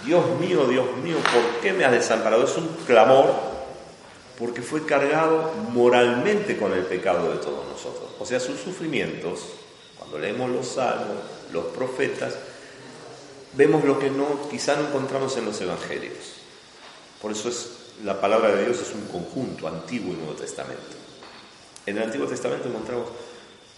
[0.04, 2.44] Dios mío, Dios mío, ¿por qué me has desamparado?
[2.44, 3.32] Es un clamor
[4.36, 8.10] porque fue cargado moralmente con el pecado de todos nosotros.
[8.18, 9.44] O sea, sus sufrimientos,
[9.96, 11.18] cuando leemos los salmos,
[11.52, 12.34] los profetas,
[13.54, 16.40] vemos lo que no, quizá no encontramos en los evangelios.
[17.20, 17.70] Por eso es,
[18.04, 20.96] la palabra de Dios es un conjunto, Antiguo y Nuevo Testamento.
[21.86, 23.08] En el Antiguo Testamento encontramos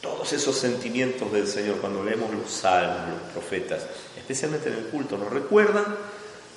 [0.01, 5.17] todos esos sentimientos del Señor cuando leemos los salmos, los profetas, especialmente en el culto,
[5.17, 5.85] nos recuerdan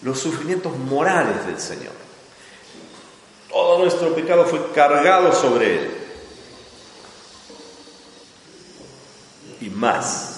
[0.02, 1.94] los sufrimientos morales del Señor.
[3.50, 5.92] Todo nuestro pecado fue cargado sobre Él.
[9.62, 10.35] Y más.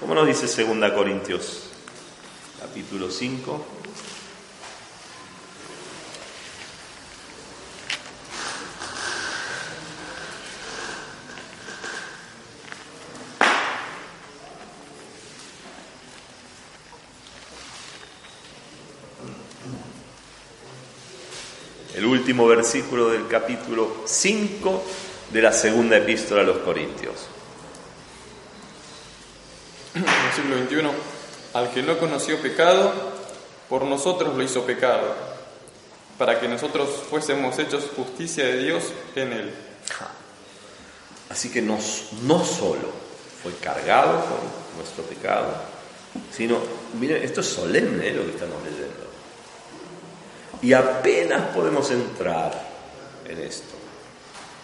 [0.00, 1.70] ¿Cómo nos dice 2 Corintios
[2.60, 3.66] capítulo 5?
[22.28, 24.84] último versículo del capítulo 5
[25.32, 27.37] de la segunda epístola a los Corintios.
[30.48, 30.92] Versículo 21.
[31.54, 32.92] Al que no conoció pecado,
[33.68, 35.14] por nosotros lo hizo pecado,
[36.16, 38.84] para que nosotros fuésemos hechos justicia de Dios
[39.14, 39.54] en él.
[41.30, 42.90] Así que no, solo
[43.42, 45.52] fue cargado con nuestro pecado,
[46.32, 46.58] sino,
[46.98, 48.12] miren, esto es solemne ¿eh?
[48.12, 49.08] lo que estamos leyendo.
[50.62, 52.68] Y apenas podemos entrar
[53.26, 53.74] en esto.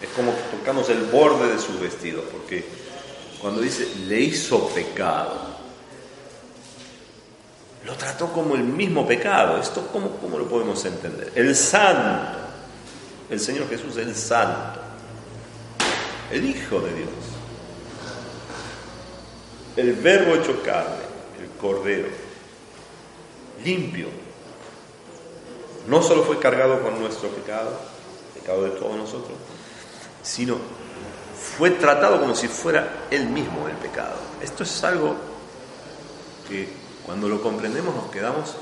[0.01, 2.65] Es como tocamos el borde de su vestido, porque
[3.41, 5.54] cuando dice le hizo pecado,
[7.85, 9.59] lo trató como el mismo pecado.
[9.59, 11.31] ¿Esto cómo, cómo lo podemos entender?
[11.35, 12.37] El santo,
[13.29, 14.79] el Señor Jesús, el santo,
[16.31, 17.09] el Hijo de Dios,
[19.77, 21.05] el verbo hecho carne,
[21.39, 22.07] el Cordero,
[23.63, 24.07] limpio,
[25.87, 27.79] no solo fue cargado con nuestro pecado,
[28.33, 29.37] pecado de todos nosotros,
[30.23, 30.57] sino
[31.57, 34.15] fue tratado como si fuera él mismo el pecado.
[34.41, 35.15] Esto es algo
[36.49, 38.55] que cuando lo comprendemos nos quedamos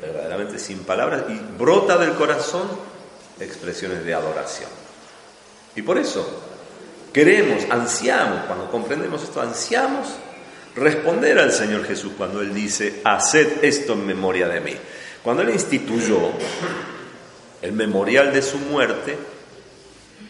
[0.00, 2.68] verdaderamente sin palabras y brota del corazón
[3.38, 4.70] expresiones de adoración.
[5.76, 6.26] Y por eso
[7.12, 10.08] queremos, ansiamos, cuando comprendemos esto, ansiamos
[10.74, 14.76] responder al Señor Jesús cuando Él dice, haced esto en memoria de mí.
[15.22, 16.16] Cuando él instituyó
[17.60, 19.18] el memorial de su muerte,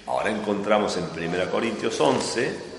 [0.06, 2.70] ahora encontramos en 1 Corintios 11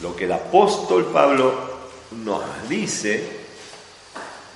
[0.00, 1.75] lo que el apóstol Pablo
[2.10, 3.22] nos dice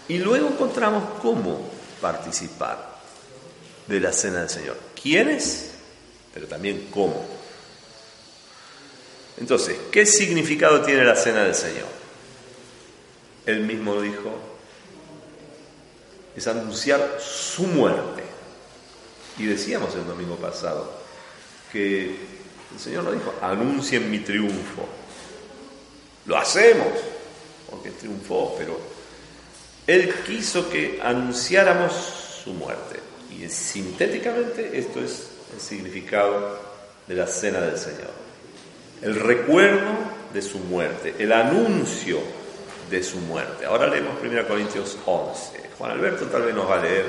[0.09, 2.99] y luego encontramos cómo participar
[3.87, 4.77] de la cena del Señor.
[5.01, 5.71] ¿Quiénes?
[6.33, 7.25] Pero también cómo.
[9.39, 11.87] Entonces, ¿qué significado tiene la cena del Señor?
[13.47, 14.39] Él mismo lo dijo,
[16.37, 18.23] es anunciar su muerte.
[19.39, 20.93] Y decíamos el domingo pasado
[21.73, 22.17] que
[22.73, 24.87] el Señor nos dijo, anuncien mi triunfo.
[26.27, 26.89] Lo hacemos,
[27.71, 28.79] porque triunfó, pero
[29.87, 31.93] Él quiso que anunciáramos
[32.45, 33.01] su muerte.
[33.31, 36.59] Y sintéticamente esto es el significado
[37.07, 38.11] de la cena del Señor.
[39.03, 39.93] El recuerdo
[40.33, 42.19] de su muerte, el anuncio
[42.91, 43.65] de su muerte.
[43.67, 45.71] Ahora leemos 1 Corintios 11.
[45.79, 47.07] Juan Alberto tal vez nos va a leer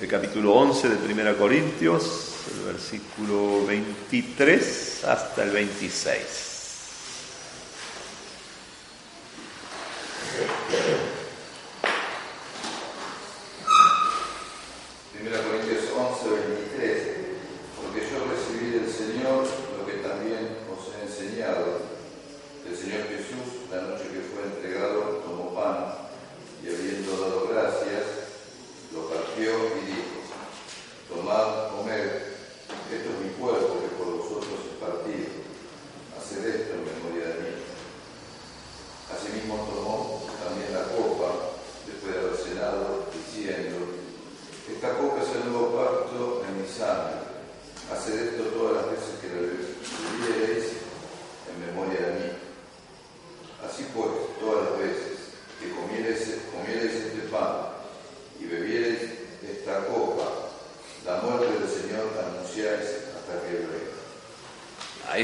[0.00, 6.49] el capítulo 11 de 1 Corintios, el versículo 23 hasta el 26.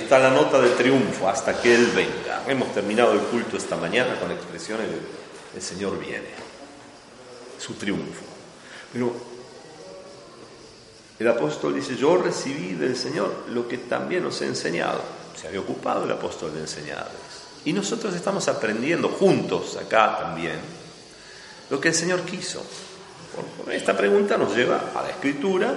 [0.07, 2.45] Está la nota de triunfo hasta que Él venga.
[2.47, 5.01] Hemos terminado el culto esta mañana con expresiones de
[5.57, 6.29] el Señor viene,
[7.59, 8.23] su triunfo.
[8.93, 9.13] Pero
[11.19, 15.01] el apóstol dice, yo recibí del Señor lo que también os he enseñado.
[15.35, 17.17] Se había ocupado el apóstol de enseñarles.
[17.65, 20.61] Y nosotros estamos aprendiendo juntos acá también
[21.69, 22.65] lo que el Señor quiso.
[23.73, 25.75] Esta pregunta nos lleva a la escritura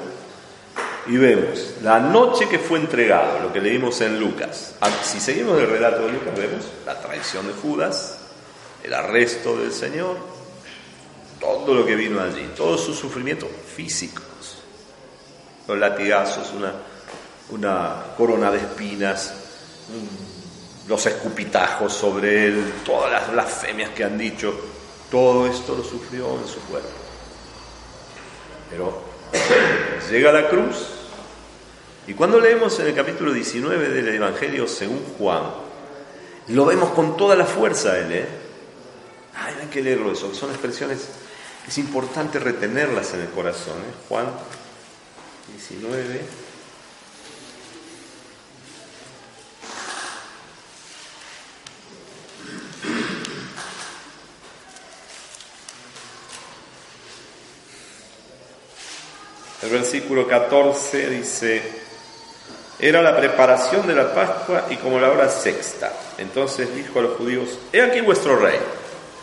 [1.08, 4.76] y vemos la noche que fue entregado, lo que leímos en Lucas.
[4.82, 8.20] Ah, si seguimos el relato de Lucas, vemos la traición de Judas,
[8.84, 10.18] el arresto del Señor,
[11.40, 14.24] todo lo que vino allí, todos sus sufrimientos físicos,
[15.68, 16.74] los latigazos, una
[17.52, 19.34] una corona de espinas,
[20.88, 24.54] los escupitajos sobre él, todas las blasfemias que han dicho,
[25.10, 26.90] todo esto lo sufrió en su cuerpo.
[28.70, 29.02] Pero
[30.10, 30.76] llega la cruz
[32.08, 35.44] y cuando leemos en el capítulo 19 del Evangelio según Juan,
[36.48, 38.26] lo vemos con toda la fuerza él, ¿eh?
[39.36, 41.08] Ay, hay que leerlo eso, son expresiones,
[41.68, 43.78] es importante retenerlas en el corazón.
[43.78, 43.94] ¿eh?
[44.08, 44.26] Juan
[45.56, 46.49] 19.
[59.62, 61.62] El versículo 14 dice,
[62.80, 65.92] era la preparación de la Pascua y como la hora sexta.
[66.18, 68.58] Entonces dijo a los judíos, he aquí vuestro rey.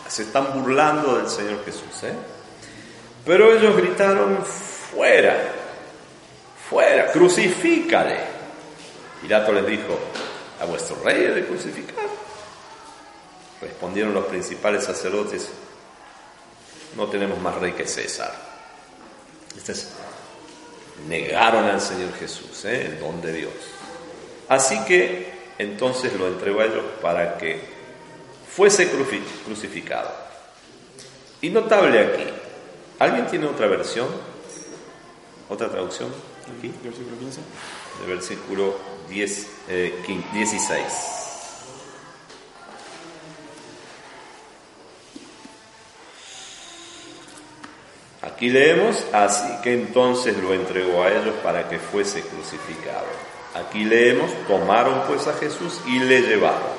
[0.09, 2.03] Se están burlando del Señor Jesús.
[2.03, 2.12] ¿eh?
[3.24, 5.37] Pero ellos gritaron, fuera,
[6.68, 8.18] fuera, crucifícale.
[9.22, 9.99] Pilato les dijo,
[10.61, 12.05] ¿a vuestro rey he de crucificar?
[13.62, 15.49] Respondieron los principales sacerdotes,
[16.95, 18.32] no tenemos más rey que César.
[19.57, 19.89] Este es
[21.09, 22.86] negaron al Señor Jesús, ¿eh?
[22.86, 23.53] el don de Dios.
[24.49, 27.61] Así que entonces lo entregó a ellos para que
[28.49, 28.90] fuese
[29.44, 30.11] crucificado.
[31.40, 32.24] Y notable aquí,
[32.99, 34.09] ¿alguien tiene otra versión?
[35.49, 36.09] ¿Otra traducción?
[36.59, 36.72] Aquí.
[36.82, 37.40] Versículo 15.
[38.01, 38.76] De versículo
[39.09, 39.47] 10,
[40.32, 41.25] 16.
[48.37, 53.07] Aquí leemos, así que entonces lo entregó a ellos para que fuese crucificado.
[53.55, 56.76] Aquí leemos, tomaron pues a Jesús y le llevaron.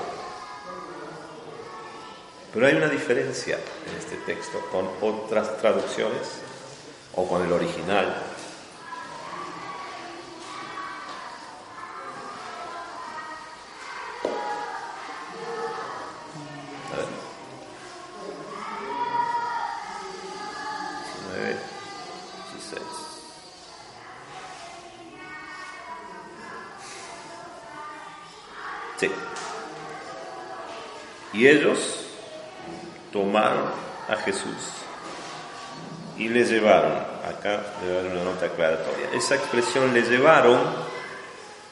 [2.53, 6.27] Pero hay una diferencia en este texto con otras traducciones
[7.15, 8.21] o con el original.
[31.33, 32.05] Y ellos
[33.11, 33.65] tomaron
[34.07, 34.71] a Jesús
[36.17, 36.93] y le llevaron,
[37.27, 40.59] acá debe haber una nota aclaratoria, esa expresión le llevaron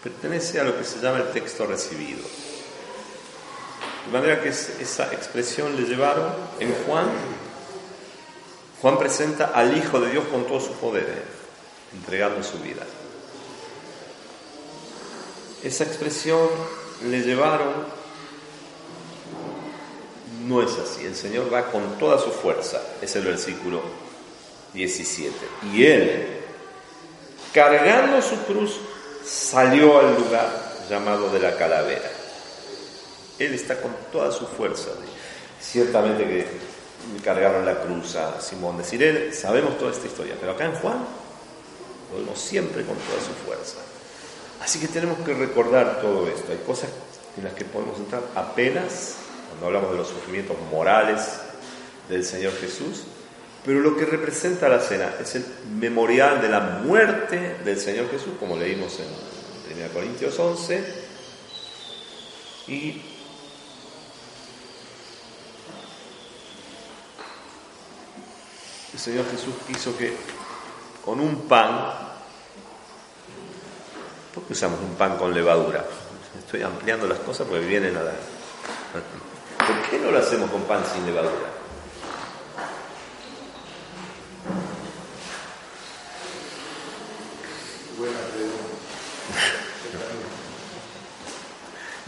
[0.06, 2.22] pertenece a lo que se llama el texto recibido.
[4.06, 7.08] De manera que esa expresión le llevaron en Juan,
[8.84, 11.24] Juan presenta al Hijo de Dios con todo su poder, ¿eh?
[11.97, 12.84] entregando su vida.
[15.64, 16.49] Esa expresión
[17.10, 17.74] le llevaron
[20.46, 21.06] no es así.
[21.06, 22.82] El Señor va con toda su fuerza.
[23.02, 23.82] Es el versículo
[24.74, 25.34] 17.
[25.74, 26.28] Y Él,
[27.54, 28.80] cargando su cruz,
[29.26, 30.50] salió al lugar
[30.89, 32.10] llamado de la calavera.
[33.39, 34.89] Él está con toda su fuerza.
[35.60, 36.48] Ciertamente que
[37.24, 41.06] cargaron la cruz a Simón de Sirene, sabemos toda esta historia, pero acá en Juan
[42.12, 43.78] lo vemos siempre con toda su fuerza.
[44.62, 46.52] Así que tenemos que recordar todo esto.
[46.52, 46.89] Hay cosas
[47.38, 49.16] en las que podemos entrar apenas
[49.60, 51.22] cuando hablamos de los sufrimientos morales
[52.10, 53.03] del Señor Jesús,
[53.64, 55.45] pero lo que representa la cena es el
[55.80, 60.84] memorial de la muerte del Señor Jesús, como leímos en 1 Corintios 11,
[62.68, 63.01] y
[68.93, 70.14] el Señor Jesús quiso que
[71.03, 71.91] con un pan,
[74.34, 75.86] ¿por qué usamos un pan con levadura?
[76.38, 78.12] Estoy ampliando las cosas porque vienen a la...
[80.06, 81.49] ¿Por qué no lo hacemos con pan sin levadura?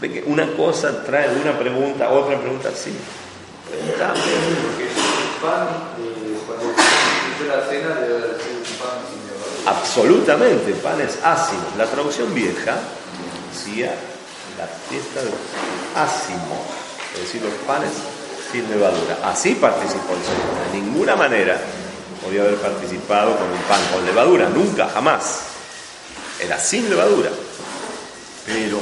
[0.00, 2.96] Que una cosa trae una pregunta, otra pregunta, sí.
[3.68, 4.20] Preguntame.
[4.62, 4.90] Porque el
[5.42, 5.68] pan,
[5.98, 6.66] eh, cuando
[7.36, 9.66] se la cena, debe ser un pan sin levadura.
[9.66, 11.62] Absolutamente, pan es ácido.
[11.76, 12.78] La traducción vieja
[13.52, 13.94] decía
[14.56, 15.30] la fiesta de
[15.96, 16.87] ácimos
[17.18, 17.90] es decir, los panes
[18.52, 19.18] sin levadura.
[19.24, 20.72] Así participó el Señor.
[20.72, 21.60] De ninguna manera
[22.24, 25.40] podía haber participado con un pan con levadura, nunca, jamás.
[26.40, 27.30] Era sin levadura.
[28.46, 28.80] Pero,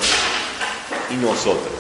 [1.10, 1.72] ¿y nosotros?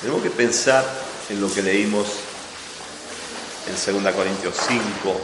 [0.00, 0.84] Tenemos que pensar
[1.28, 2.06] en lo que leímos
[3.66, 5.20] en 2 Corintios 5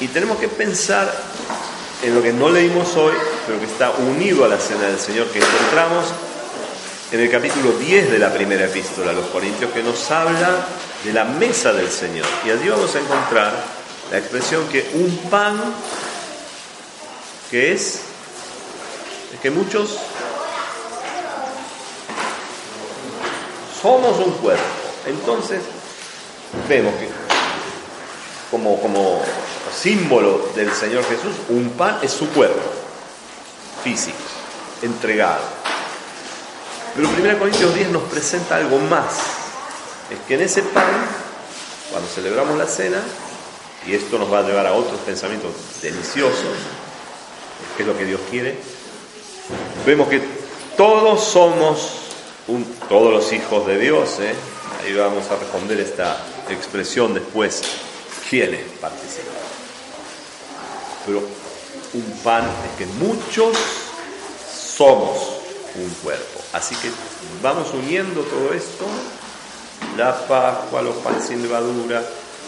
[0.00, 1.14] y tenemos que pensar
[2.02, 3.12] en lo que no leímos hoy,
[3.46, 6.06] pero que está unido a la cena del Señor que encontramos
[7.12, 10.66] en el capítulo 10 de la primera epístola a los Corintios que nos habla
[11.02, 12.26] de la mesa del Señor.
[12.46, 13.52] Y allí vamos a encontrar
[14.12, 15.58] la expresión que un pan
[17.50, 18.02] que es,
[19.34, 19.98] es que muchos
[23.82, 24.62] somos un cuerpo.
[25.06, 25.62] Entonces,
[26.68, 27.08] vemos que
[28.52, 29.20] como, como
[29.76, 32.60] símbolo del Señor Jesús, un pan es su cuerpo
[33.82, 34.18] físico,
[34.82, 35.59] entregado.
[36.94, 39.18] Pero 1 Corintios 10 nos presenta algo más.
[40.10, 41.06] Es que en ese pan,
[41.90, 43.00] cuando celebramos la cena,
[43.86, 46.56] y esto nos va a llevar a otros pensamientos deliciosos,
[47.76, 48.58] que es lo que Dios quiere,
[49.86, 50.20] vemos que
[50.76, 52.00] todos somos
[52.88, 54.34] todos los hijos de Dios, ¿eh?
[54.82, 57.62] ahí vamos a responder esta expresión después,
[58.28, 59.34] ¿quiénes participan?
[61.06, 61.22] Pero
[61.94, 63.56] un pan es que muchos
[64.52, 65.39] somos
[65.76, 66.40] un cuerpo.
[66.52, 66.90] Así que
[67.42, 68.86] vamos uniendo todo esto,
[69.96, 72.02] la Pascua, los panes sin levadura,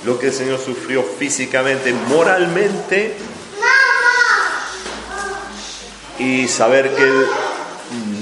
[0.05, 3.17] lo que el Señor sufrió físicamente, moralmente,
[6.19, 7.11] y saber que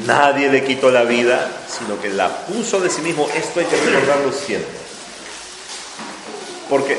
[0.07, 3.77] nadie le quitó la vida, sino que la puso de sí mismo, esto hay que
[3.77, 4.81] recordarlo siempre.
[6.69, 6.99] Porque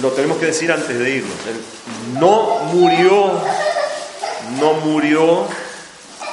[0.00, 1.34] lo tenemos que decir antes de irnos,
[2.20, 3.32] no murió,
[4.60, 5.48] no murió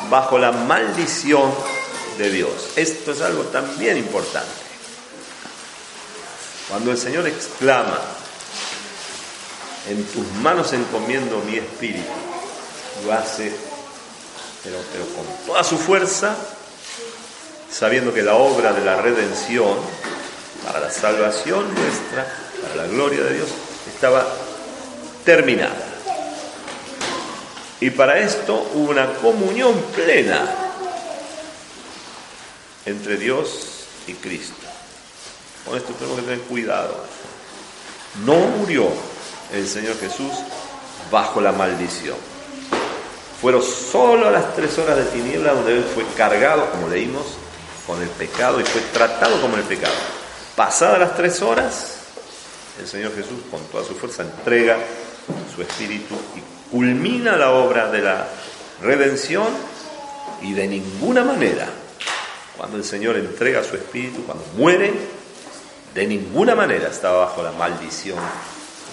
[0.10, 1.52] bajo la maldición
[2.18, 2.70] de Dios.
[2.76, 4.66] Esto es algo también importante.
[6.70, 8.00] Cuando el Señor exclama,
[9.90, 12.12] en tus manos encomiendo mi espíritu,
[13.06, 13.52] lo hace,
[14.64, 16.36] pero, pero con toda su fuerza,
[17.72, 19.78] sabiendo que la obra de la redención,
[20.66, 22.26] para la salvación nuestra,
[22.64, 23.50] para la gloria de Dios,
[23.94, 24.26] estaba
[25.24, 25.85] terminada.
[27.86, 30.44] Y para esto hubo una comunión plena
[32.84, 34.66] entre Dios y Cristo.
[35.64, 37.06] Con esto tenemos que tener cuidado.
[38.26, 38.88] No murió
[39.54, 40.32] el Señor Jesús
[41.12, 42.16] bajo la maldición.
[43.40, 47.38] Fueron solo las tres horas de tiniebla donde Él fue cargado, como leímos,
[47.86, 49.94] con el pecado y fue tratado como el pecado.
[50.56, 51.98] Pasadas las tres horas,
[52.80, 54.76] el Señor Jesús con toda su fuerza entrega
[55.56, 58.28] su espíritu y culmina la obra de la
[58.82, 59.48] redención
[60.42, 61.70] y de ninguna manera,
[62.58, 64.92] cuando el Señor entrega su espíritu, cuando muere,
[65.94, 68.20] de ninguna manera estaba bajo la maldición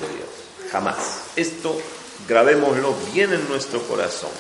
[0.01, 0.29] de Dios.
[0.71, 0.97] Jamás.
[1.35, 1.77] Esto
[2.29, 4.31] grabémoslo bien en nuestro corazón.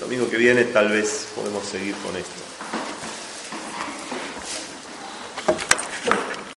[0.00, 2.55] Lo mismo que viene tal vez podemos seguir con esto.